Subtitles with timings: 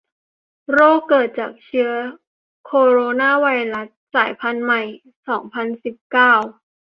[0.71, 1.91] โรค เกิดจากเชื้อ
[2.65, 4.81] โคโรนาไวรัส สายพันธุ์ใหม่
[5.27, 6.33] สองพันสิบเก้า